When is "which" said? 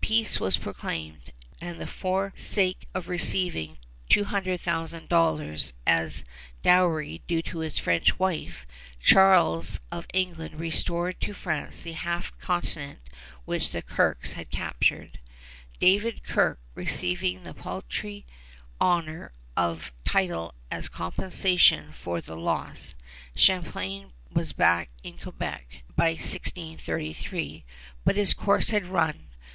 13.44-13.70